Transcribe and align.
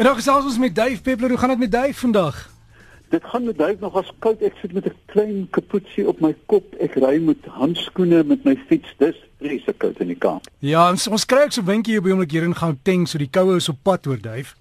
En 0.00 0.06
dan 0.06 0.14
gesels 0.14 0.44
ons 0.44 0.58
met 0.58 0.74
Dave 0.74 1.00
Peppler. 1.00 1.28
Hoe 1.28 1.38
gaan 1.38 1.48
dit 1.48 1.58
met 1.58 1.72
Dave 1.72 1.94
vandag? 1.94 2.50
Dit 3.08 3.24
gaan 3.24 3.44
met 3.44 3.58
Dave 3.58 3.76
nog 3.80 3.94
as 3.94 4.12
koud. 4.18 4.40
Ek 4.40 4.54
sit 4.60 4.72
met 4.72 4.86
'n 4.86 4.96
klein 5.06 5.48
kapoetsie 5.50 6.08
op 6.08 6.20
my 6.20 6.36
kop. 6.46 6.74
Ek 6.74 6.94
ry 6.94 7.20
met 7.20 7.44
handskoene 7.44 8.24
met 8.24 8.44
my 8.44 8.56
fiets. 8.68 8.94
Dis 8.96 9.16
vreeslik 9.38 9.78
koud 9.78 10.00
in 10.00 10.06
die 10.06 10.16
Kaap. 10.16 10.48
Ja, 10.58 10.90
ons, 10.90 11.06
ons 11.06 11.26
kry 11.26 11.42
ook 11.42 11.52
so 11.52 11.60
'n 11.60 11.66
windjie 11.66 11.92
hier 11.92 12.02
by 12.02 12.10
hom 12.10 12.24
hier 12.28 12.42
in 12.42 12.56
Gauteng, 12.56 13.08
so 13.08 13.18
die 13.18 13.30
koue 13.30 13.56
is 13.56 13.68
op 13.68 13.76
pad 13.82 14.04
hoor, 14.04 14.20
Dave. 14.20 14.54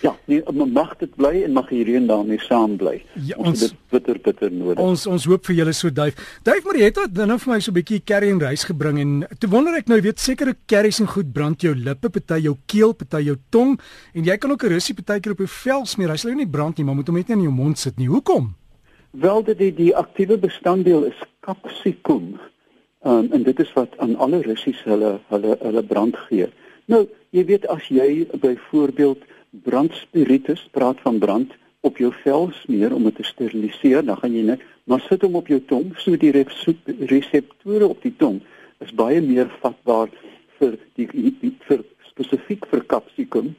Ja, 0.00 0.14
nee, 0.24 0.40
mag 0.52 0.94
dit 0.96 1.12
bly 1.16 1.42
en 1.44 1.52
mag 1.52 1.68
die 1.68 1.82
reën 1.84 2.06
daarmee 2.08 2.40
saam 2.40 2.76
bly. 2.80 3.02
Ja, 3.20 3.36
ons, 3.36 3.48
ons 3.48 3.64
dit 3.66 3.74
bitter 3.92 4.20
bitter 4.24 4.52
nodig. 4.52 4.80
Ons 4.80 5.04
ons 5.10 5.26
hoop 5.28 5.44
vir 5.50 5.58
julle 5.58 5.74
so 5.76 5.92
duif. 5.92 6.16
Duif 6.46 6.68
jy 6.72 6.88
het 6.88 7.00
dan 7.12 7.28
nou 7.28 7.36
vir 7.42 7.52
my 7.52 7.58
so 7.60 7.70
'n 7.70 7.76
bietjie 7.76 8.00
curry 8.00 8.30
en 8.32 8.40
rys 8.40 8.64
gebring 8.64 8.98
en 8.98 9.26
toe 9.38 9.50
wonder 9.50 9.76
ek 9.76 9.88
nou, 9.88 10.00
weet 10.00 10.18
sekere 10.18 10.56
curries 10.66 11.00
en 11.00 11.06
goed 11.06 11.32
brand 11.32 11.60
jou 11.60 11.74
lippe, 11.74 12.08
party 12.08 12.40
jou 12.44 12.56
keel, 12.66 12.94
party 12.94 13.24
jou 13.24 13.36
tong 13.50 13.78
en 14.14 14.24
jy 14.24 14.36
kan 14.38 14.50
ook 14.50 14.64
'n 14.64 14.72
russie 14.72 14.94
partykeer 14.94 15.32
op 15.32 15.38
jou 15.38 15.48
vel 15.48 15.86
smeer. 15.86 16.10
Hy 16.10 16.16
sal 16.16 16.32
nie 16.32 16.46
brand 16.46 16.78
nie, 16.78 16.84
maar 16.84 16.94
moet 16.94 17.06
hom 17.06 17.16
net 17.16 17.28
nie 17.28 17.36
in 17.36 17.42
jou 17.42 17.52
mond 17.52 17.78
sit 17.78 17.98
nie. 17.98 18.08
Hoekom? 18.08 18.54
Wel 19.10 19.42
dit 19.42 19.58
die, 19.58 19.74
die 19.74 19.96
aktiewe 19.96 20.38
bestanddeel 20.38 21.04
is 21.04 21.18
capsicum. 21.40 22.38
Um, 23.02 23.32
en 23.32 23.42
dit 23.42 23.58
is 23.60 23.72
wat 23.72 23.88
aan 23.98 24.16
alle 24.16 24.42
russies 24.42 24.82
hulle 24.84 25.18
hulle 25.28 25.56
hulle 25.60 25.82
brand 25.82 26.16
gee. 26.28 26.46
Nou, 26.86 27.06
jy 27.30 27.44
weet 27.44 27.66
as 27.66 27.86
jy 27.88 28.26
byvoorbeeld 28.40 29.22
brandspiritus, 29.50 30.68
praat 30.70 31.00
van 31.00 31.18
brand 31.18 31.52
op 31.80 31.96
jou 31.96 32.12
vel 32.22 32.50
smeer 32.62 32.94
om 32.94 33.04
dit 33.08 33.16
te 33.16 33.24
steriliseer, 33.24 34.04
dan 34.04 34.18
gaan 34.20 34.34
jy 34.34 34.42
net 34.52 34.64
maar 34.84 35.00
sit 35.06 35.22
hom 35.22 35.36
op 35.38 35.46
jou 35.46 35.60
tong, 35.70 35.92
so 36.02 36.16
die 36.18 36.32
reseptore 36.34 37.86
op 37.86 38.02
die 38.02 38.14
tong 38.18 38.40
is 38.84 38.92
baie 38.96 39.20
meer 39.22 39.50
vatbaar 39.60 40.10
vir 40.58 40.76
die, 40.98 41.06
die, 41.12 41.34
die 41.40 41.52
vir 41.68 41.84
spesifiek 42.08 42.66
vir 42.72 42.82
capsicum. 42.90 43.52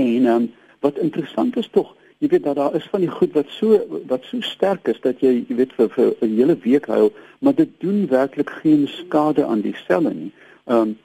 En 0.00 0.26
um, 0.32 0.48
wat 0.84 0.98
interessant 0.98 1.56
is 1.60 1.68
tog, 1.72 1.92
jy 2.18 2.32
weet 2.32 2.46
dat 2.48 2.58
daar 2.58 2.74
is 2.76 2.88
van 2.90 3.04
die 3.04 3.12
goed 3.12 3.34
wat 3.36 3.52
so 3.52 3.78
wat 4.10 4.26
so 4.28 4.42
sterk 4.44 4.88
is 4.90 5.00
dat 5.04 5.22
jy 5.22 5.44
jy 5.48 5.58
weet 5.60 5.72
vir, 5.78 5.88
vir 5.94 6.14
'n 6.24 6.36
hele 6.36 6.56
week 6.66 6.86
hou, 6.90 7.10
maar 7.40 7.54
dit 7.54 7.70
doen 7.80 8.06
werklik 8.08 8.50
geen 8.62 8.88
skade 8.88 9.44
aan 9.44 9.62
die 9.62 9.76
selle 9.86 10.14
nie. 10.14 10.32
Ehm 10.66 10.80
um, 10.80 10.98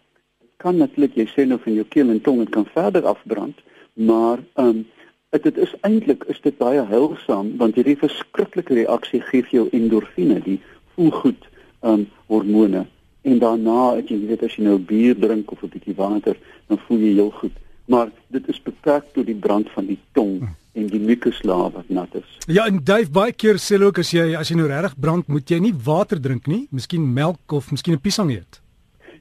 kan 0.59 0.75
natuurlik 0.77 1.15
jy 1.15 1.27
sê 1.31 1.45
nou 1.47 1.59
van 1.63 1.73
jou 1.73 1.85
keel 1.87 2.09
en 2.09 2.21
tong 2.21 2.39
dit 2.39 2.49
kan 2.51 2.65
verder 2.65 3.05
afbrand, 3.07 3.55
maar 3.93 4.39
ehm 4.53 4.67
um, 4.67 4.85
dit 5.29 5.43
dit 5.43 5.57
is 5.57 5.73
eintlik 5.81 6.23
is 6.23 6.41
dit 6.41 6.57
baie 6.57 6.85
heilsaam 6.85 7.57
want 7.57 7.75
hierdie 7.75 7.97
verskriklike 7.97 8.73
reaksie 8.73 9.21
gee 9.21 9.43
vir 9.43 9.51
jou 9.59 9.67
endorfine, 9.71 10.39
die 10.41 10.61
voelgoed 10.95 11.43
ehm 11.81 11.93
um, 11.93 12.07
hormone 12.27 12.85
en 13.21 13.39
daarna 13.39 13.79
as 13.97 14.07
jy 14.09 14.19
weet 14.27 14.43
as 14.43 14.55
jy 14.57 14.63
nou 14.67 14.77
bier 14.79 15.17
drink 15.19 15.51
of 15.51 15.63
'n 15.63 15.71
bietjie 15.73 15.95
water, 15.95 16.37
dan 16.67 16.79
voel 16.87 16.99
jy 16.99 17.13
heel 17.13 17.31
goed. 17.31 17.55
Maar 17.85 18.11
dit 18.27 18.47
is 18.47 18.61
beperk 18.61 19.05
tot 19.13 19.25
die 19.25 19.35
brand 19.35 19.69
van 19.69 19.85
die 19.85 19.99
tong 20.13 20.47
en 20.73 20.87
die 20.87 20.99
mucuslaag 20.99 21.73
wat 21.73 21.89
nat 21.89 22.15
is. 22.15 22.37
Ja, 22.47 22.65
en 22.65 22.83
Dave 22.83 23.09
baie 23.09 23.33
keer 23.33 23.57
sê 23.57 23.81
ook 23.81 23.97
as 23.99 24.11
jy 24.11 24.35
as 24.37 24.49
jy 24.49 24.55
nou 24.55 24.67
regtig 24.67 24.99
brand, 24.99 25.27
moet 25.27 25.49
jy 25.49 25.59
nie 25.59 25.73
water 25.73 26.21
drink 26.21 26.47
nie, 26.47 26.67
miskien 26.71 27.13
melk 27.13 27.51
of 27.51 27.71
miskien 27.71 27.95
'n 27.95 28.01
piesang 28.01 28.31
eet. 28.31 28.61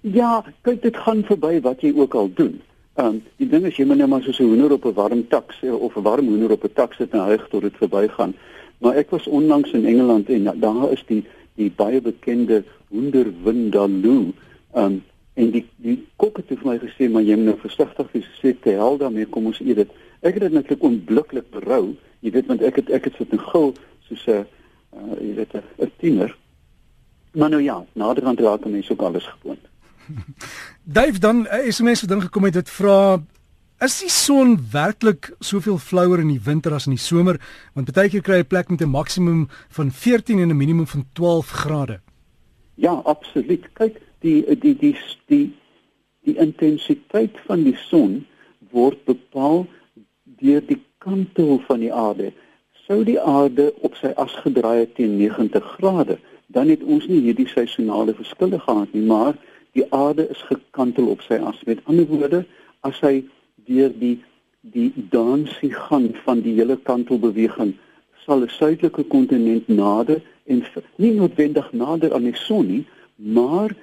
Ja, 0.02 0.44
kyk 0.62 0.82
dit 0.82 0.96
gaan 0.96 1.24
verby 1.24 1.60
wat 1.60 1.80
jy 1.80 1.92
ook 1.96 2.14
al 2.14 2.30
doen. 2.34 2.60
Ehm 2.98 3.06
um, 3.06 3.18
die 3.38 3.46
ding 3.46 3.62
is 3.68 3.76
jy 3.78 3.84
moet 3.86 4.00
net 4.00 4.08
maar 4.10 4.24
soos 4.26 4.40
'n 4.42 4.48
hoender 4.50 4.72
op 4.74 4.84
'n 4.84 4.94
warm 4.94 5.20
tak 5.28 5.54
of 5.62 5.96
'n 5.96 6.02
warm 6.02 6.26
hoender 6.26 6.50
op 6.50 6.64
'n 6.64 6.72
tak 6.74 6.92
sit 6.94 7.12
en 7.12 7.26
hyg 7.30 7.48
tot 7.48 7.62
dit 7.62 7.76
verbygaan. 7.76 8.34
Maar 8.78 8.96
ek 8.96 9.10
was 9.10 9.26
onlangs 9.26 9.70
in 9.70 9.86
Engeland 9.86 10.28
en 10.28 10.60
daar 10.60 10.92
is 10.92 11.04
die 11.06 11.24
die 11.54 11.70
baie 11.70 12.00
bekende 12.00 12.64
hoender 12.88 13.26
Vindaloo. 13.44 14.32
Ehm 14.72 14.84
um, 14.84 15.04
en 15.34 15.50
die 15.50 15.66
die 15.76 16.06
kok 16.16 16.36
het 16.36 16.46
vir 16.48 16.58
my 16.64 16.78
gesê 16.78 17.10
maar 17.10 17.22
jy 17.22 17.36
moet 17.36 17.44
nou 17.44 17.58
versigtig 17.58 18.12
wees 18.12 18.40
sê 18.42 18.60
te 18.60 18.70
hel 18.70 18.98
daarmee 18.98 19.26
kom 19.26 19.46
ons 19.46 19.60
eet 19.60 19.76
dit. 19.76 19.90
Ek 20.20 20.34
het 20.34 20.42
dit 20.42 20.52
netlik 20.52 20.82
onblikklik 20.82 21.50
berou. 21.50 21.94
Jy 22.20 22.30
weet 22.30 22.46
want 22.46 22.62
ek 22.62 22.76
het 22.76 22.90
ek 22.90 23.04
het 23.04 23.14
sit 23.14 23.32
in 23.32 23.38
gil 23.38 23.74
soos 24.08 24.26
'n 24.26 24.30
uh, 24.30 25.20
jy 25.20 25.34
weet 25.34 25.54
'n 25.54 25.90
tiener. 25.98 26.36
Maar 27.32 27.50
nou 27.50 27.62
ja, 27.62 27.84
naderhand 27.92 28.40
raak 28.40 28.64
mense 28.66 28.92
ook 28.92 29.02
alles 29.02 29.26
gewoond. 29.26 29.62
Dave 30.98 31.18
dan 31.18 31.46
eh, 31.46 31.66
is 31.66 31.80
mense 31.80 32.06
ding 32.06 32.22
gekom 32.22 32.44
het 32.44 32.54
dit 32.54 32.70
vra 32.70 33.22
is 33.84 34.00
die 34.02 34.10
son 34.10 34.56
werklik 34.72 35.30
soveel 35.38 35.78
flouer 35.78 36.20
in 36.20 36.32
die 36.32 36.42
winter 36.42 36.74
as 36.74 36.86
in 36.86 36.96
die 36.96 37.02
somer 37.02 37.38
want 37.74 37.92
baie 37.94 38.10
keer 38.10 38.24
kry 38.26 38.40
jy 38.40 38.46
'n 38.46 38.52
plek 38.52 38.70
met 38.70 38.82
'n 38.82 38.90
maksimum 38.90 39.48
van 39.70 39.90
14 39.90 40.38
en 40.38 40.50
'n 40.50 40.56
minimum 40.56 40.86
van 40.86 41.04
12 41.12 41.50
grade. 41.50 42.00
Ja, 42.74 42.92
absoluut. 43.04 43.64
Kyk, 43.74 44.00
die 44.20 44.44
die 44.60 44.76
die 44.76 44.96
die 45.26 45.54
die 46.24 46.36
intensiteit 46.36 47.38
van 47.46 47.64
die 47.64 47.76
son 47.88 48.26
word 48.70 49.04
bepaal 49.04 49.66
deur 50.38 50.62
die 50.66 50.82
kantel 50.98 51.58
van 51.66 51.80
die 51.80 51.92
aarde. 51.92 52.32
Sou 52.86 53.04
die 53.04 53.20
aarde 53.20 53.72
op 53.86 53.94
sy 53.94 54.12
as 54.16 54.34
gedraai 54.44 54.78
het 54.78 54.94
teen 54.94 55.16
90 55.16 55.64
grade, 55.76 56.18
dan 56.46 56.68
het 56.68 56.82
ons 56.82 57.06
nie 57.06 57.20
hierdie 57.20 57.48
seisonale 57.48 58.14
verskille 58.14 58.60
gehad 58.60 58.92
nie, 58.92 59.04
maar 59.04 59.36
die 59.72 59.86
aarde 59.92 60.28
is 60.28 60.42
gekantel 60.48 61.08
op 61.08 61.20
sy 61.22 61.34
as. 61.34 61.60
Met 61.66 61.82
ander 61.84 62.06
woorde, 62.06 62.44
as 62.80 63.00
hy 63.00 63.24
deur 63.66 63.92
die 63.92 64.18
die 64.60 64.90
dansie 65.10 65.70
gaan 65.72 66.10
van 66.24 66.40
die 66.42 66.52
hele 66.58 66.76
kantelbeweging, 66.76 67.76
sal 68.24 68.42
'n 68.42 68.48
suidelike 68.48 69.04
kontinent 69.04 69.68
nader 69.68 70.20
en 70.46 70.64
nie 70.96 71.12
noodwendig 71.14 71.72
nader 71.72 72.14
aan 72.14 72.26
die 72.26 72.36
son 72.36 72.66
nie, 72.66 72.84
maar 73.16 73.74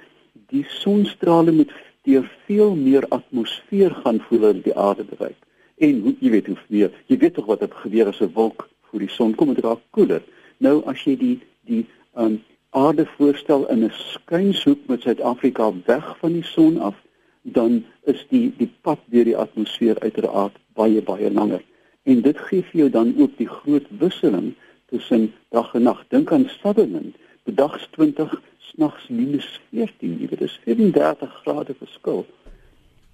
die 0.52 0.64
sonstrale 0.68 1.52
moet 1.52 1.72
deur 2.02 2.30
veel 2.46 2.74
meer 2.74 3.06
atmosfeer 3.08 3.90
gaan 4.04 4.20
voordat 4.28 4.62
die 4.64 4.76
aarde 4.76 5.04
bereik. 5.04 5.36
En 5.78 6.00
hoe 6.00 6.14
jy 6.20 6.30
weet 6.30 6.46
hoe 6.46 6.56
meer, 6.68 6.90
jy 7.06 7.18
weet 7.18 7.34
tog 7.34 7.46
wat 7.46 7.60
het 7.60 7.74
gebeur 7.74 8.06
as 8.06 8.20
'n 8.20 8.32
wolk 8.34 8.68
voor 8.82 9.00
die 9.00 9.10
son 9.10 9.34
kom, 9.34 9.54
dit 9.54 9.64
raak 9.64 9.82
koeler. 9.90 10.22
Nou 10.58 10.82
as 10.86 11.04
jy 11.04 11.16
die 11.16 11.40
die 11.66 11.86
um, 12.16 12.42
aarde 12.76 13.06
voorstel 13.16 13.68
in 13.68 13.84
'n 13.84 13.90
skuinshoek 13.90 14.78
met 14.86 15.02
Suid-Afrika 15.02 15.72
weg 15.84 16.16
van 16.18 16.32
die 16.32 16.44
son 16.44 16.78
af, 16.78 16.96
dan 17.42 17.84
is 18.04 18.26
die 18.28 18.54
die 18.56 18.72
pad 18.80 18.98
deur 19.06 19.24
die 19.24 19.36
atmosfeer 19.36 19.98
uiteraard 19.98 20.56
baie 20.74 21.02
baie 21.02 21.30
langer. 21.32 21.62
En 22.02 22.20
dit 22.20 22.38
gee 22.38 22.62
vir 22.62 22.80
jou 22.80 22.90
dan 22.90 23.14
ook 23.18 23.36
die 23.36 23.48
groot 23.48 23.86
wisseling 23.98 24.54
tussen 24.86 25.32
dag 25.48 25.74
en 25.74 25.82
nag. 25.82 26.04
Dink 26.08 26.32
aan 26.32 26.48
Sutherland, 26.48 27.16
bedags 27.42 27.88
20, 27.90 28.42
snags 28.58 29.08
minus 29.08 29.60
14, 29.70 30.18
jy 30.20 30.28
weet, 30.28 30.38
dis 30.38 30.60
34 30.64 31.40
grade 31.42 31.74
verskil. 31.78 32.26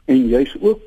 En 0.05 0.29
jy's 0.29 0.57
ook 0.61 0.81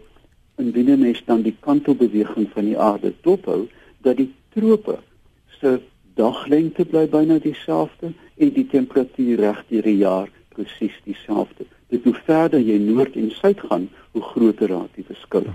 indien 0.58 0.92
'n 0.92 1.00
mens 1.00 1.24
dan 1.26 1.42
die 1.42 1.58
kantelbeweging 1.60 2.50
van 2.52 2.66
die 2.66 2.80
aarde 2.80 3.14
dophou, 3.22 3.68
dat 3.98 4.18
die 4.18 4.34
trope 4.50 5.00
se 5.60 5.80
daglengte 6.16 6.86
bly 6.86 7.08
byna 7.12 7.40
dieselfde 7.44 8.14
en 8.38 8.54
die 8.54 8.68
temperatuur 8.72 9.40
reg 9.40 9.64
deur 9.70 9.82
die 9.82 9.98
jaar 9.98 10.30
presies 10.56 10.96
dieselfde. 11.04 11.68
Dit 11.92 12.04
hoe 12.04 12.16
verder 12.26 12.60
jy 12.60 12.78
noord 12.80 13.16
en 13.20 13.32
suid 13.32 13.60
gaan, 13.70 13.90
hoe 14.12 14.24
groter 14.32 14.72
raak 14.72 14.96
die 14.96 15.06
verskil. 15.08 15.52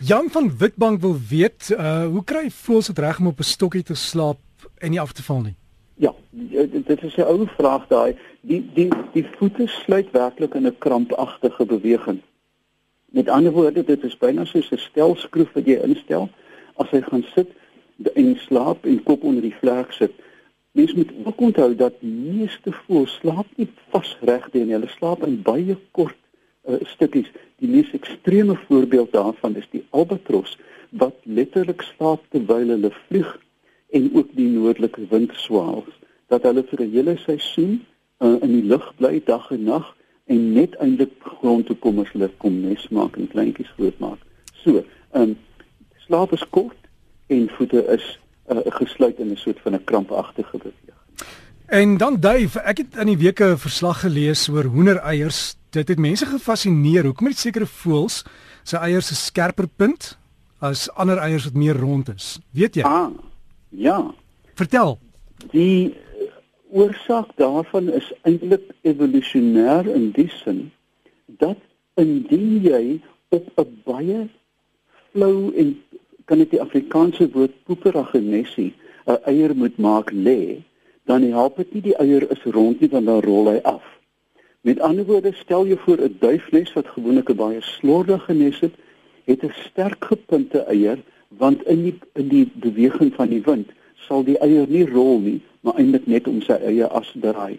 Jan 0.00 0.30
van 0.32 0.50
Witbank 0.58 1.00
wil 1.00 1.16
weet, 1.28 1.70
uh 1.76 2.06
hoe 2.08 2.24
kry 2.24 2.48
voels 2.50 2.86
dit 2.90 2.98
reg 2.98 3.18
om 3.20 3.26
op 3.26 3.38
'n 3.38 3.52
stokkie 3.54 3.82
te 3.82 3.94
slaap 3.94 4.40
en 4.78 4.90
nie 4.90 5.00
af 5.00 5.12
te 5.12 5.22
val 5.22 5.42
nie? 5.42 5.56
Ja, 5.96 6.14
dit 6.88 7.02
is 7.02 7.16
'n 7.16 7.28
ou 7.28 7.46
vraag 7.46 7.86
daai. 7.88 8.16
Die 8.40 8.70
die 8.74 8.88
die 9.12 9.26
voete 9.36 9.66
sluit 9.66 10.10
werklik 10.10 10.54
in 10.54 10.66
'n 10.66 10.78
krampagtige 10.78 11.64
beweging. 11.66 12.20
Met 13.12 13.28
ander 13.28 13.52
woorde, 13.52 13.84
dit 13.84 14.04
is 14.04 14.16
byna 14.18 14.44
soos 14.44 14.70
'n 14.70 14.78
stelskroef 14.78 15.52
wat 15.52 15.66
jy 15.66 15.78
instel. 15.82 16.28
As 16.76 16.90
jy 16.90 17.02
gaan 17.02 17.24
sit, 17.34 17.48
en 18.14 18.36
slaap 18.46 18.84
en 18.84 19.02
kop 19.02 19.22
onder 19.22 19.42
die 19.42 19.54
vlerk 19.60 19.92
sit. 19.92 20.12
Mens 20.72 20.94
moet 20.94 21.10
ook 21.24 21.40
onthou 21.40 21.74
dat 21.76 22.02
meeste 22.02 22.72
voëls 22.72 23.18
slaap 23.20 23.46
nie 23.56 23.68
vasreg 23.90 24.46
nie, 24.52 24.70
hulle 24.72 24.88
slaap 24.88 25.26
in 25.26 25.40
baie 25.42 25.76
kort 25.90 26.16
uh, 26.68 26.78
stukkies. 26.92 27.30
Die 27.60 27.68
mees 27.68 27.90
ekstreme 27.96 28.56
voorbeeld 28.66 29.12
daarvan 29.12 29.56
is 29.56 29.68
die 29.74 29.84
albatros 29.90 30.56
wat 30.90 31.16
letterlik 31.22 31.82
slaap 31.82 32.22
terwyl 32.30 32.74
hulle 32.74 32.92
vlieg 33.06 33.30
en 33.90 34.10
ook 34.14 34.30
die 34.38 34.48
noordelike 34.48 35.06
windswaals 35.10 35.94
dat 36.30 36.46
hulle 36.46 36.64
vir 36.70 36.82
'n 36.86 36.92
hele 36.94 37.16
seisoen 37.18 37.80
uh, 38.22 38.36
in 38.40 38.52
die 38.54 38.66
lug 38.72 38.86
bly 38.96 39.20
dag 39.24 39.50
en 39.50 39.64
nag 39.64 39.96
en 40.30 40.52
net 40.52 40.76
eintlik 40.78 41.12
grond 41.20 41.66
toe 41.66 41.76
kom 41.76 41.98
as 41.98 42.12
hulle 42.14 42.30
kom 42.38 42.60
nes 42.62 42.88
maak 42.88 43.16
en 43.16 43.28
kleintjies 43.28 43.72
grootmaak. 43.76 44.20
So, 44.62 44.84
ehm 45.12 45.22
um, 45.22 45.38
slaap 46.06 46.32
is 46.32 46.46
kort 46.50 46.79
en 47.30 47.48
voete 47.56 47.84
is 47.94 48.18
uh, 48.50 48.58
gesluit 48.80 49.18
in 49.18 49.30
'n 49.30 49.36
soort 49.36 49.60
van 49.60 49.74
'n 49.74 49.84
krampagtige 49.84 50.58
beweging. 50.58 50.98
En 51.66 51.96
dan 51.96 52.20
Dave, 52.20 52.60
ek 52.60 52.78
het 52.78 52.96
in 52.96 53.06
die 53.06 53.18
week 53.18 53.40
'n 53.40 53.56
verslag 53.56 54.00
gelees 54.00 54.48
oor 54.48 54.64
hoendereiers. 54.64 55.54
Dit 55.70 55.88
het 55.88 55.98
mense 55.98 56.26
gefassineer. 56.26 57.04
Hoekom 57.04 57.26
het 57.26 57.38
sekere 57.38 57.66
voëls 57.66 58.24
se 58.62 58.76
eiers 58.76 59.10
'n 59.10 59.14
skerper 59.14 59.68
punt 59.68 60.18
as 60.58 60.90
ander 60.90 61.18
eiers 61.18 61.44
wat 61.44 61.54
meer 61.54 61.76
rond 61.76 62.14
is? 62.14 62.38
Weet 62.50 62.74
jy? 62.74 62.82
Ah. 62.82 63.10
Ja. 63.68 64.14
Vertel. 64.54 64.98
Die 65.50 65.94
oorsaak 66.70 67.30
daarvan 67.36 67.88
is 67.92 68.12
eintlik 68.22 68.62
evolusionêr 68.82 69.86
in 69.94 70.10
die 70.10 70.28
sin 70.42 70.72
dat 71.26 71.58
indien 71.94 72.62
jy 72.62 73.00
op 73.28 73.46
'n 73.56 73.82
baie 73.84 74.28
flou 75.12 75.54
en 75.54 75.82
kan 76.30 76.38
dit 76.38 76.52
die 76.54 76.62
Afrikaanse 76.62 77.26
woord 77.34 77.54
poeperagenessie 77.66 78.72
'n 79.06 79.18
eier 79.30 79.54
moet 79.54 79.76
maak 79.78 80.10
lê, 80.12 80.62
dan 81.10 81.22
help 81.22 81.56
dit 81.56 81.72
nie 81.74 81.82
die 81.88 81.96
eier 81.98 82.30
is 82.30 82.42
rond 82.44 82.80
nie 82.80 82.88
dan 82.88 83.04
dan 83.04 83.22
rol 83.26 83.50
hy 83.50 83.58
af. 83.62 83.82
Met 84.62 84.80
ander 84.80 85.04
woorde, 85.04 85.32
stel 85.32 85.66
jy 85.66 85.76
voor 85.76 85.98
'n 85.98 86.16
duifnes 86.20 86.72
wat 86.72 86.86
gewoonlik 86.94 87.30
'n 87.30 87.36
baie 87.36 87.60
slordige 87.60 88.34
nes 88.34 88.60
het, 88.60 88.74
het 89.24 89.42
'n 89.44 89.54
sterk 89.66 90.04
gepunte 90.04 90.58
eier 90.58 90.98
want 91.38 91.62
in 91.66 91.82
die 91.82 91.98
in 92.14 92.28
die 92.28 92.46
beweging 92.54 93.14
van 93.14 93.28
die 93.28 93.42
wind 93.42 93.68
sal 93.94 94.24
die 94.24 94.38
eier 94.38 94.66
nie 94.68 94.86
rol 94.86 95.18
nie, 95.18 95.40
maar 95.60 95.74
eintlik 95.78 96.06
net 96.06 96.28
om 96.28 96.42
sy 96.42 96.52
eie 96.52 96.86
as 96.88 97.10
draai. 97.14 97.58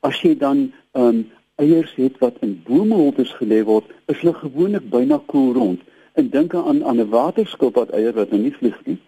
As 0.00 0.20
jy 0.22 0.34
dan 0.38 0.72
um 0.92 1.30
eiers 1.56 1.94
het 1.94 2.18
wat 2.18 2.36
in 2.40 2.62
boomholtes 2.66 3.32
gelê 3.40 3.62
word, 3.64 3.84
is 4.06 4.20
hulle 4.20 4.34
gewoonlik 4.34 4.90
byna 4.90 5.20
koel 5.26 5.52
rond. 5.52 5.80
En 6.12 6.28
dink 6.30 6.54
aan 6.54 6.84
aan 6.84 7.00
'n 7.00 7.08
waterskilpad 7.08 7.90
eier 7.90 8.12
wat 8.12 8.30
nou 8.30 8.42
nie 8.42 8.54
vlieg 8.54 8.80
nie, 8.84 8.98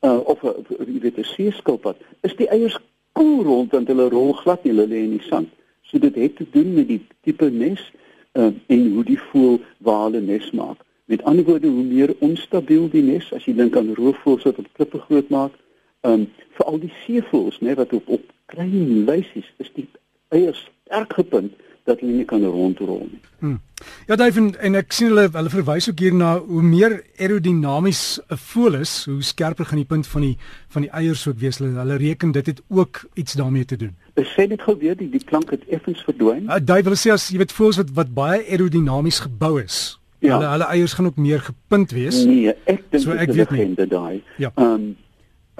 uh, 0.00 0.20
of 0.24 0.42
'n 0.42 0.66
jy 0.86 1.00
weet 1.00 1.18
'n 1.18 1.24
seeskilpad, 1.24 1.96
is 2.20 2.36
die 2.36 2.48
eiers 2.48 2.78
koel 3.12 3.42
rond 3.42 3.72
want 3.72 3.88
hulle 3.88 4.08
rol 4.08 4.32
glad 4.32 4.64
nie, 4.64 4.72
hulle 4.72 4.86
lê 4.86 5.02
in 5.04 5.16
die 5.18 5.28
sand. 5.28 5.48
So 5.82 5.98
dit 5.98 6.14
het 6.14 6.36
te 6.36 6.46
doen 6.50 6.74
met 6.74 6.88
die 6.88 7.06
tipe 7.22 7.50
nes 7.50 7.92
uh, 8.32 8.50
en 8.66 8.92
hoe 8.92 9.04
die 9.04 9.20
voël 9.20 9.60
waar 9.78 10.04
hulle 10.04 10.20
nes 10.20 10.50
maak. 10.50 10.78
Met 11.04 11.22
ander 11.22 11.44
woorde, 11.44 11.68
hoe 11.68 11.84
meer 11.84 12.14
onstabiel 12.18 12.88
die 12.90 13.02
nes, 13.02 13.32
as 13.32 13.44
jy 13.44 13.54
dink 13.54 13.76
aan 13.76 13.94
roofvoëls 13.94 14.42
wat 14.48 14.58
op 14.58 14.68
klippe 14.72 14.98
groot 14.98 15.28
maak, 15.28 15.52
um, 16.00 16.26
veral 16.56 16.78
die 16.78 16.92
seevoëls, 17.04 17.60
né, 17.60 17.74
wat 17.74 17.92
op 17.92 18.08
op 18.08 18.32
klein 18.46 19.04
lysies 19.04 19.52
is 19.56 19.70
die 19.74 19.86
eiers 20.28 20.70
sterk 20.84 21.12
gepunt 21.12 21.52
dat 21.84 22.00
hulle 22.00 22.12
nie 22.12 22.24
kan 22.24 22.44
rondrol 22.44 23.06
nie. 23.10 23.20
Hmm. 23.38 23.60
Ja, 24.08 24.16
Dave 24.16 24.40
en, 24.40 24.48
en 24.60 24.78
ek 24.80 24.94
sien 24.96 25.10
hulle 25.12 25.26
hulle 25.32 25.50
verwys 25.52 25.88
ook 25.90 26.00
hier 26.00 26.14
na 26.16 26.30
hoe 26.40 26.62
meer 26.64 26.96
aerodinamies 27.20 28.20
'n 28.32 28.38
voël 28.40 28.78
is, 28.80 28.92
hoe 29.04 29.22
skerper 29.22 29.68
gaan 29.68 29.82
die 29.82 29.90
punt 29.90 30.06
van 30.06 30.24
die 30.24 30.36
van 30.68 30.86
die 30.86 30.90
eiers 30.90 31.26
ook 31.28 31.38
wees. 31.38 31.58
Hulle 31.60 31.76
hulle 31.76 32.00
reken 32.00 32.32
dit 32.32 32.46
het 32.46 32.62
ook 32.68 33.04
iets 33.14 33.32
daarmee 33.32 33.64
te 33.64 33.76
doen. 33.76 33.92
Sê 34.16 34.48
net 34.48 34.62
gou 34.62 34.78
weer 34.78 34.96
die 34.96 35.10
die 35.10 35.24
klank 35.24 35.50
het 35.50 35.68
effens 35.68 36.00
verdwyn. 36.04 36.48
Uh, 36.48 36.56
Dave 36.62 36.88
wil 36.88 36.96
sê 36.96 37.12
as 37.12 37.28
jy 37.28 37.38
weet 37.38 37.52
voëls 37.52 37.76
wat 37.76 37.90
wat 37.92 38.14
baie 38.14 38.40
aerodinamies 38.48 39.20
gebou 39.20 39.60
is. 39.60 40.00
Ja. 40.18 40.38
Hulle 40.38 40.50
hulle 40.50 40.64
eiers 40.72 40.92
gaan 40.92 41.06
ook 41.06 41.16
meer 41.16 41.40
gepunt 41.40 41.90
wees. 41.90 42.24
Nee, 42.24 42.54
ek 42.64 42.84
dink 42.90 43.02
so, 43.02 43.12
ek 43.12 43.32
weet 43.32 43.50
nie 43.50 43.86
daai. 43.86 44.22
Ja. 44.40 44.52
Um 44.56 44.96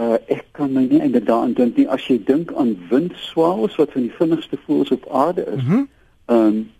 uh 0.01 0.17
ek 0.27 0.47
kan 0.57 0.73
my 0.73 0.89
nie 0.89 1.03
inderdaad 1.05 1.53
dink 1.57 1.77
nie 1.77 1.89
as 1.89 2.09
jy 2.09 2.17
dink 2.25 2.53
aan 2.57 2.79
windswaals 2.91 3.77
wat 3.77 3.93
van 3.93 4.09
die 4.09 4.17
vinnigste 4.17 4.57
voëls 4.67 4.91
op 4.91 5.05
aarde 5.13 5.45
is. 5.45 5.63
Mm 5.63 5.69
-hmm 5.69 5.93
Ehm 6.27 6.47
um, 6.47 6.71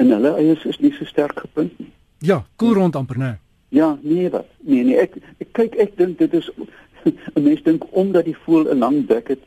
en 0.00 0.10
hulle 0.10 0.30
eiers 0.40 0.64
is 0.64 0.78
nie 0.80 0.92
so 0.96 1.04
sterk 1.04 1.38
gepunt 1.38 1.78
nie. 1.78 1.92
Ja, 2.18 2.44
koel 2.56 2.74
rond 2.74 2.96
amper, 2.96 3.18
né? 3.18 3.38
Ja, 3.68 3.98
nee 4.02 4.30
wat? 4.30 4.46
Nee 4.60 4.84
nee, 4.84 4.96
ek 4.96 5.18
ek 5.38 5.52
kyk 5.52 5.74
ek 5.74 5.96
dink 5.96 6.18
dit 6.18 6.32
is 6.34 6.50
'n 7.34 7.42
mens 7.42 7.62
dink 7.62 7.84
omdat 7.90 8.24
die 8.24 8.36
voël 8.36 8.72
'n 8.72 8.78
lang 8.78 9.06
bek 9.06 9.28
het 9.28 9.44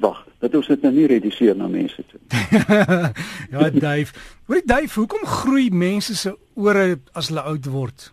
wag, 0.00 0.26
dat 0.38 0.54
ons 0.54 0.66
dit 0.66 0.82
nou 0.82 0.92
nie 0.94 1.06
reduseer 1.06 1.56
na 1.56 1.68
mense 1.70 2.04
toe. 2.10 2.20
ja, 3.54 3.70
Dave. 3.70 4.14
Hoor 4.44 4.62
Dave, 4.64 4.98
hoekom 4.98 5.26
groei 5.26 5.70
mense 5.70 6.16
se 6.16 6.34
ore 6.54 6.98
as 7.12 7.28
hulle 7.30 7.44
oud 7.46 7.68
word? 7.70 8.12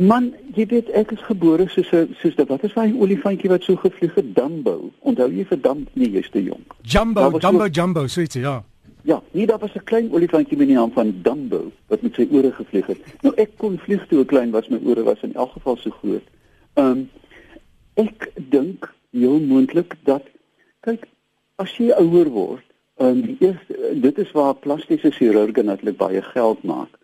Man, 0.00 0.32
jy 0.56 0.66
weet 0.70 0.90
ek 0.96 1.12
is 1.12 1.24
gebore 1.28 1.68
soos 1.68 1.92
'n 1.92 2.16
soos 2.20 2.36
dat 2.36 2.48
wat 2.48 2.64
is 2.64 2.74
daai 2.74 2.92
olifantjie 2.96 3.50
wat 3.52 3.62
so 3.62 3.76
gevlieg 3.76 4.14
het, 4.14 4.34
Dumbo. 4.34 4.90
Onthou 5.00 5.28
jy 5.30 5.44
vir 5.44 5.60
Dumbo? 5.60 5.90
Nee, 5.94 6.10
jy's 6.10 6.30
te 6.30 6.42
jonk. 6.42 6.74
Jumbo, 6.82 7.38
Dumbo, 7.38 7.66
so... 7.66 7.72
Jumbo, 7.80 8.06
so 8.06 8.20
iets, 8.20 8.34
ja. 8.34 8.62
Ja, 9.02 9.22
nee, 9.30 9.46
daar 9.46 9.58
was 9.58 9.74
'n 9.74 9.84
klein 9.84 10.12
olifantjie 10.12 10.56
met 10.56 10.66
die 10.66 10.76
naam 10.76 10.92
van 10.92 11.14
Dumbo 11.22 11.72
wat 11.86 12.02
met 12.02 12.14
sy 12.14 12.28
ore 12.30 12.52
gevlieg 12.52 12.86
het. 12.86 12.98
Nou 13.20 13.34
ek 13.34 13.50
kon 13.56 13.78
vlieg 13.78 14.06
toe 14.06 14.20
ek 14.20 14.26
klein 14.26 14.50
was, 14.50 14.68
my 14.68 14.80
ore 14.84 15.02
was 15.02 15.22
in 15.22 15.34
elk 15.34 15.52
geval 15.52 15.76
so 15.76 15.90
groot. 15.90 16.22
Ehm 16.74 16.86
um, 16.86 17.10
ek 17.94 18.30
dink 18.34 18.94
heel 19.10 19.40
moontlik 19.40 19.96
dat 20.04 20.22
kyk, 20.80 21.06
as 21.54 21.76
jy 21.76 21.90
ouer 21.90 22.30
word, 22.30 22.64
ehm 22.96 23.08
um, 23.08 23.22
die 23.22 23.36
eerste 23.40 24.00
dit 24.00 24.18
is 24.18 24.32
waar 24.32 24.54
plastiese 24.54 25.10
chirurge 25.10 25.62
natuurlik 25.62 25.96
baie 25.96 26.22
geld 26.22 26.62
maak, 26.62 26.98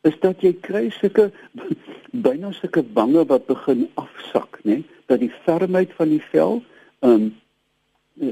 is 0.00 0.18
dat 0.20 0.40
jy 0.40 0.52
kry 0.60 0.90
sulke 0.90 1.30
byna 2.26 2.52
sulke 2.52 2.84
wange 2.92 3.24
wat 3.26 3.46
begin 3.46 3.88
afsak, 3.94 4.58
né? 4.64 4.82
Dat 5.06 5.20
die 5.20 5.32
fermheid 5.44 5.92
van 5.92 6.08
die 6.08 6.22
vel 6.30 6.62
ehm 6.98 7.10
um, 7.12 7.32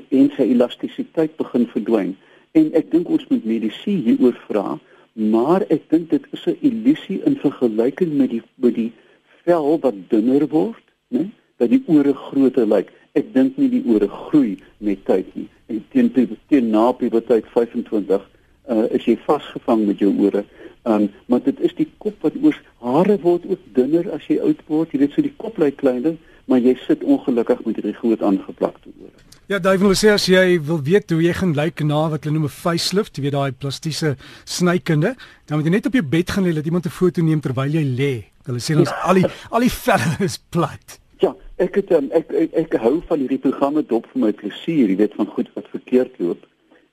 en 0.09 0.31
sy 0.37 0.43
elastisiteit 0.43 1.37
begin 1.37 1.67
verdwyn. 1.67 2.17
En 2.53 2.73
ek 2.77 2.91
dink 2.93 3.09
ons 3.09 3.29
moet 3.31 3.45
medisy 3.49 3.95
hieroor 4.07 4.37
vra, 4.47 4.79
maar 5.13 5.65
ek 5.73 5.87
dink 5.93 6.11
dit 6.11 6.25
is 6.37 6.47
'n 6.47 6.59
illusie 6.69 7.21
in 7.25 7.37
vergelyking 7.37 8.13
met 8.17 8.31
die 8.31 8.43
met 8.57 8.75
die 8.75 8.93
vel 9.45 9.79
wat 9.81 9.95
dunner 10.09 10.47
word, 10.49 10.85
né? 11.09 11.31
Dat 11.57 11.71
die 11.71 11.83
ore 11.87 12.15
groter 12.15 12.67
lyk. 12.67 12.93
Ek 13.15 13.33
dink 13.35 13.57
nie 13.57 13.69
die 13.69 13.85
ore 13.87 14.09
groei 14.09 14.59
met 14.79 15.05
tyd 15.05 15.35
nie. 15.35 15.49
En 15.67 15.85
teen 15.91 16.13
teen 16.49 16.71
na 16.71 16.93
puberteit 16.93 17.45
25 17.55 18.21
uh, 18.69 18.85
is 18.91 19.05
jy 19.05 19.17
vasgevang 19.27 19.87
met 19.87 19.99
jou 19.99 20.13
ore. 20.19 20.45
Um, 20.85 21.11
maar 21.27 21.43
dit 21.43 21.61
is 21.61 21.75
die 21.79 21.89
kop 21.99 22.15
wat 22.21 22.37
oor 22.43 22.57
hare 22.83 23.19
word 23.23 23.47
ook 23.47 23.61
dunner 23.73 24.09
as 24.13 24.27
jy 24.27 24.41
oud 24.43 24.63
word. 24.67 24.93
Jy 24.93 25.05
weet 25.05 25.13
so 25.17 25.23
die 25.23 25.37
kop 25.37 25.61
lyk 25.63 25.77
kleiner, 25.83 26.17
maar 26.51 26.59
jy 26.59 26.75
sit 26.87 27.05
ongelukkig 27.05 27.65
met 27.65 27.79
hierdie 27.79 27.99
groot 28.01 28.23
aangeplakte 28.23 28.91
ore. 28.99 29.22
Ja, 29.51 29.59
David 29.59 29.81
wil 29.83 29.97
sê 29.99 30.13
as 30.15 30.29
jy 30.31 30.61
wil 30.63 30.79
weet 30.87 31.11
hoe 31.11 31.19
jy 31.21 31.33
gaan 31.35 31.53
lyk 31.59 31.83
na 31.83 32.05
wat 32.13 32.23
hulle 32.25 32.37
noem 32.37 32.47
'n 32.47 32.55
facelift, 32.55 33.17
jy 33.17 33.25
weet 33.25 33.35
daai 33.35 33.53
plastiese 33.53 34.15
snykende, 34.47 35.17
dan 35.47 35.59
moet 35.59 35.67
jy 35.67 35.73
net 35.73 35.87
op 35.87 35.97
jou 35.99 36.05
bed 36.05 36.31
gaan 36.31 36.45
lê 36.47 36.55
dat 36.55 36.65
iemand 36.65 36.87
'n 36.87 36.95
foto 36.95 37.23
neem 37.23 37.41
terwyl 37.41 37.75
jy 37.75 37.83
lê. 37.83 38.15
Hulle 38.47 38.63
sê 38.63 38.79
ons 38.79 38.89
ja. 38.89 39.03
al 39.03 39.15
die 39.15 39.27
al 39.51 39.61
die 39.61 39.71
velle 39.71 40.17
is 40.21 40.39
plat. 40.39 41.01
Ja, 41.19 41.35
ek 41.59 41.75
het 41.75 41.91
um, 41.91 42.09
ek, 42.13 42.31
ek 42.31 42.55
ek 42.55 42.79
hou 42.79 43.03
van 43.09 43.19
hierdie 43.19 43.43
programme 43.43 43.83
dop 43.83 44.07
vir 44.13 44.21
my 44.23 44.33
plesier, 44.33 44.89
jy 44.89 44.97
weet 44.97 45.15
van 45.19 45.27
goed 45.27 45.51
wat 45.55 45.67
verkeerd 45.75 46.15
loop. 46.19 46.47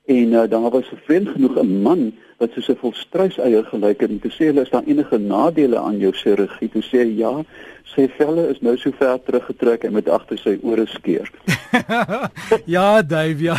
En 0.06 0.32
uh, 0.32 0.48
daar 0.48 0.70
was 0.70 0.90
'n 0.92 1.00
vriend 1.04 1.28
genoeg 1.28 1.56
'n 1.60 1.82
man 1.82 2.12
wat 2.38 2.50
soos 2.52 2.68
'n 2.68 2.80
volstruiseier 2.80 3.64
gelyk 3.64 4.00
het 4.00 4.10
en 4.10 4.20
toe 4.20 4.30
sê 4.30 4.44
hulle 4.48 4.60
is 4.60 4.70
daar 4.70 4.86
enige 4.86 5.18
nadele 5.18 5.78
aan 5.78 5.98
jou 5.98 6.12
chirurgie? 6.12 6.70
Toe 6.70 6.82
sê 6.82 6.98
hy 7.04 7.16
ja, 7.16 7.44
sy 7.84 8.08
velle 8.16 8.48
is 8.48 8.60
nou 8.60 8.76
so 8.76 8.90
ver 8.98 9.18
teruggetrek 9.22 9.84
en 9.84 9.92
met 9.92 10.08
agter 10.08 10.38
sy 10.38 10.58
ore 10.62 10.86
skeer. 10.86 11.30
ja, 12.74 13.02
Dave, 13.02 13.42
ja. 13.42 13.58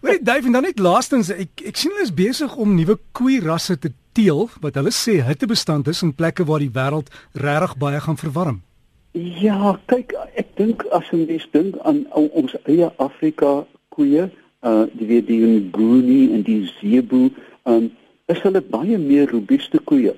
Weet 0.00 0.24
Dave, 0.24 0.50
dan 0.50 0.62
net 0.62 0.78
laastens, 0.78 1.30
ek 1.30 1.62
ek 1.64 1.76
sien 1.76 1.92
hulle 1.92 2.06
is 2.06 2.14
besig 2.14 2.56
om 2.56 2.74
nuwe 2.74 2.98
koei 3.12 3.40
rasse 3.40 3.78
te 3.78 3.92
teel 4.12 4.48
wat 4.60 4.74
hulle 4.74 4.94
sê 4.94 5.20
hittebestand 5.26 5.88
is 5.92 6.02
in 6.02 6.14
plekke 6.14 6.44
waar 6.44 6.64
die 6.64 6.72
wêreld 6.72 7.12
regtig 7.32 7.76
baie 7.82 8.00
gaan 8.00 8.16
verwarm. 8.16 8.62
Ja, 9.16 9.78
kyk, 9.86 10.12
ek 10.36 10.56
dink 10.56 10.84
as 10.92 11.08
mens 11.12 11.46
dink 11.52 11.76
aan 11.88 12.04
ons 12.12 12.56
eie 12.64 12.90
Afrika 12.96 13.64
koeie, 13.88 14.30
uh 14.62 14.86
die 14.92 15.06
weer 15.06 15.24
die 15.24 15.40
Nguni 15.40 16.32
en 16.32 16.42
die 16.42 16.66
Zebu, 16.78 17.30
um 17.64 17.90
is 18.26 18.40
hulle 18.42 18.60
baie 18.60 18.98
meer 18.98 19.30
robuuste 19.30 19.78
koeie. 19.78 20.14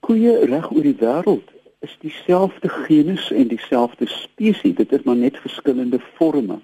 Koeie 0.00 0.38
reg 0.46 0.70
oor 0.72 0.82
die 0.82 0.98
wêreld 1.00 1.50
is 1.82 1.96
dieselfde 2.00 2.68
genus 2.68 3.30
en 3.34 3.48
dieselfde 3.50 4.06
spesies, 4.06 4.76
dit 4.78 4.92
is 4.92 5.02
maar 5.02 5.18
net 5.18 5.38
verskillende 5.42 5.98
forme. 6.16 6.60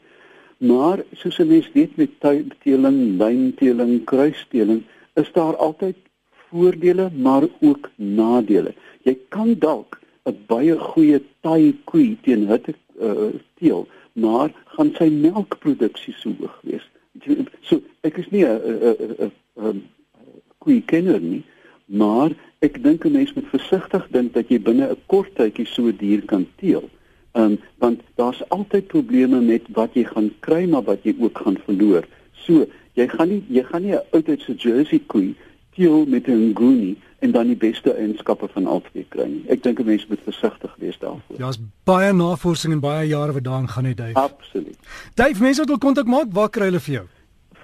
Maar 0.59 1.02
soos 1.12 1.38
'n 1.38 1.47
mens 1.47 1.71
weet 1.73 1.97
met 1.97 2.21
tuinteeling, 2.21 3.18
lynteeling, 3.18 4.04
kruisteeling, 4.04 4.83
is 5.14 5.33
daar 5.33 5.57
altyd 5.57 5.97
voordele 6.49 7.11
maar 7.14 7.47
ook 7.61 7.90
nadele. 7.97 8.75
Jy 9.02 9.18
kan 9.28 9.54
dalk 9.59 10.00
'n 10.25 10.37
baie 10.47 10.78
goeie 10.78 11.23
taai 11.40 11.76
koe 11.85 12.16
teen 12.23 12.47
hitte 12.49 12.75
uh, 13.00 13.35
teel, 13.59 13.87
maar 14.19 14.51
gaan 14.77 14.91
sy 14.99 15.09
melkproduksie 15.13 16.15
so 16.19 16.35
hoog 16.41 16.59
wees. 16.63 16.85
So 17.69 17.81
ek 18.07 18.19
is 18.23 18.29
nie 18.31 18.45
'n 18.45 18.59
'n 18.59 19.33
'n 19.57 19.83
koei 20.59 20.83
kenner 20.85 21.21
nie, 21.21 21.45
maar 21.87 22.31
ek 22.61 22.83
dink 22.83 23.05
'n 23.05 23.13
mens 23.13 23.33
moet 23.35 23.49
versigtig 23.55 24.07
dink 24.11 24.35
dat 24.35 24.49
jy 24.49 24.59
binne 24.59 24.91
'n 24.91 25.03
kort 25.07 25.35
tydjie 25.35 25.67
so 25.67 25.93
dier 25.93 26.23
kan 26.25 26.47
teel. 26.57 26.89
Ehm 27.33 27.45
um, 27.45 27.59
want 27.79 28.01
daar's 28.15 28.43
altyd 28.49 28.87
probleme 28.87 29.41
met 29.41 29.63
wat 29.73 29.95
jy 29.95 30.05
gaan 30.05 30.31
kry 30.41 30.67
maar 30.67 30.83
wat 30.83 31.03
jy 31.03 31.15
ook 31.19 31.39
gaan 31.39 31.59
verloor. 31.65 32.05
So, 32.33 32.67
jy 32.95 33.07
gaan 33.09 33.29
nie 33.29 33.43
jy 33.49 33.63
gaan 33.63 33.83
nie 33.83 33.95
'n 33.95 34.07
oudheidse 34.13 34.55
Jersey 34.55 35.01
koei 35.07 35.35
teel 35.75 36.07
met 36.07 36.27
'n 36.27 36.51
Nguni 36.51 36.97
en 37.19 37.31
dan 37.31 37.47
die 37.47 37.57
beste 37.57 37.93
eienskappe 37.93 38.49
van 38.53 38.67
albei 38.67 39.07
kry 39.09 39.27
nie. 39.27 39.45
Ek 39.49 39.63
dink 39.63 39.81
'n 39.81 39.87
mens 39.87 40.07
moet 40.07 40.21
versigtig 40.25 40.75
wees 40.79 40.99
daarvoor. 40.99 41.37
Ja, 41.37 41.39
daar's 41.39 41.59
baie 41.85 42.13
navorsing 42.13 42.73
en 42.73 42.81
baie 42.81 43.09
jare 43.09 43.33
wat 43.33 43.45
daarin 43.45 43.69
gaan, 43.69 43.95
Dave. 43.95 44.15
Absoluut. 44.15 44.79
Dave, 45.15 45.43
mense 45.43 45.61
wat 45.61 45.69
wil 45.69 45.79
kontak 45.79 46.07
maak, 46.07 46.27
waar 46.33 46.51
kry 46.51 46.65
hulle 46.65 46.81
vir 46.81 46.95
jou? 46.95 47.07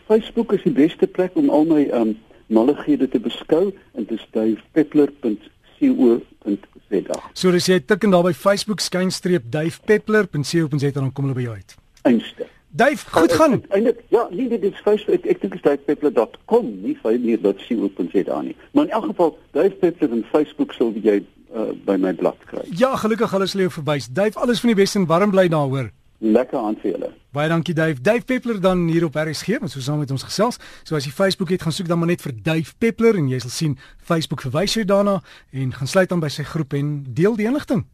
Facebook 0.06 0.52
is 0.52 0.62
die 0.62 0.73
beste 0.73 1.06
plek 1.06 1.30
om 1.34 1.50
al 1.50 1.64
my 1.64 1.82
ehm 1.82 2.00
um, 2.00 2.16
mallighede 2.46 3.08
te 3.08 3.20
beskou 3.20 3.73
en 3.94 4.04
dit 4.04 4.18
is 4.18 4.26
duifpeppler.co.za. 4.30 7.20
So 7.32 7.50
as 7.50 7.66
jy 7.66 7.80
tik 7.80 8.04
en 8.04 8.11
daar 8.11 8.23
by 8.23 8.32
Facebook 8.32 8.80
skynstreep 8.80 9.42
duifpeppler.co.za 9.50 10.90
dan 10.90 11.12
kom 11.12 11.25
hulle 11.25 11.34
by 11.34 11.42
jou 11.42 11.54
uit. 11.54 11.75
Einste. 12.02 12.46
Duif, 12.76 13.06
goed 13.10 13.32
gaan. 13.32 13.62
Eindelik 13.68 14.00
ja, 14.08 14.26
nee 14.30 14.48
dit 14.48 14.62
is 14.62 14.80
Facebook 14.82 15.14
ek, 15.14 15.26
ek 15.30 15.40
dink 15.44 15.52
dit 15.54 15.60
is 15.60 15.66
duifpeppler.com, 15.68 16.72
nie 16.82 16.96
vir 16.98 17.20
meer.co.za 17.22 18.40
nie. 18.42 18.56
Maar 18.74 18.88
in 18.88 18.96
elk 18.98 19.06
geval 19.12 19.30
duifpeppler 19.54 20.16
en 20.16 20.24
Facebook 20.32 20.74
sal 20.74 20.90
jy 20.98 21.20
uh, 21.54 21.68
by 21.86 21.94
my 22.02 22.10
blad 22.18 22.40
kry. 22.50 22.64
Ja, 22.74 22.96
gelukkig 22.98 23.34
alles 23.38 23.54
lê 23.54 23.68
verwys. 23.70 24.10
Duif 24.10 24.40
alles 24.42 24.64
van 24.64 24.74
die 24.74 24.80
beste 24.82 24.98
en 24.98 25.06
warm 25.06 25.30
bly 25.30 25.46
daaroor. 25.54 25.92
Lekker 26.18 26.58
aan 26.58 26.74
vir 26.82 26.96
julle. 26.96 27.12
Baie 27.34 27.52
dankie 27.52 27.78
Duif. 27.78 28.02
Duif 28.02 28.26
Peppler 28.26 28.58
dan 28.58 28.88
hier 28.90 29.06
op 29.06 29.22
RSG, 29.22 29.60
ons 29.62 29.78
so 29.78 29.82
saam 29.84 30.02
met 30.02 30.10
ons 30.10 30.26
gesels. 30.26 30.58
So 30.82 30.98
as 30.98 31.06
jy 31.06 31.14
Facebook 31.14 31.54
het, 31.54 31.62
gaan 31.62 31.78
soek 31.78 31.86
dan 31.86 32.02
maar 32.02 32.10
net 32.10 32.26
vir 32.26 32.34
Duif 32.34 32.74
Peppler 32.82 33.22
en 33.22 33.30
jy 33.30 33.38
sal 33.44 33.54
sien 33.54 33.78
Facebook 34.02 34.42
verwys 34.48 34.74
jou 34.74 34.82
daarna 34.82 35.20
en 35.54 35.74
gaan 35.78 35.94
sluit 35.94 36.10
aan 36.10 36.26
by 36.26 36.32
sy 36.32 36.42
groep 36.42 36.74
en 36.74 36.96
deel 37.06 37.38
die 37.38 37.46
inligting. 37.46 37.86